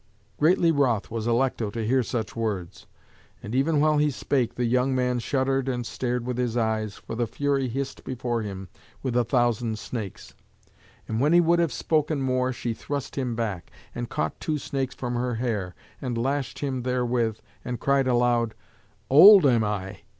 [0.39, 2.87] Greatly wroth was Alecto to hear such words.
[3.43, 7.13] And even while he spake the young man shuddered and stared with his eyes, for
[7.13, 8.67] the Fury hissed before him
[9.03, 10.33] with a thousand snakes.
[11.07, 14.95] And when he would have spoken more, she thrust him back, and caught two snakes
[14.95, 18.55] from her hair, and lashed him therewith, and cried aloud,
[19.07, 19.99] "Old am I!